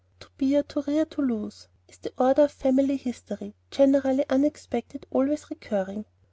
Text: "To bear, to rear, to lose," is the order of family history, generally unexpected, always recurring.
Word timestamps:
"To 0.21 0.29
bear, 0.39 0.63
to 0.63 0.81
rear, 0.81 1.05
to 1.05 1.21
lose," 1.21 1.67
is 1.87 1.99
the 1.99 2.11
order 2.17 2.45
of 2.45 2.51
family 2.51 2.97
history, 2.97 3.53
generally 3.69 4.25
unexpected, 4.31 5.05
always 5.11 5.47
recurring. 5.51 6.05